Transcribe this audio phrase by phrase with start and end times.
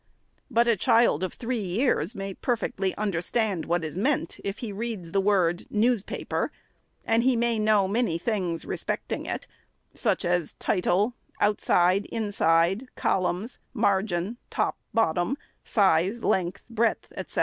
[0.49, 4.71] But a child of three years may per fectly understand what is meant, if he
[4.71, 6.51] reads the word newspaper,
[7.05, 9.45] and he may know many things respecting it,
[9.93, 17.39] such as title, outside, inside, columns, margin, top, bottom, size, length, breadth, fy c.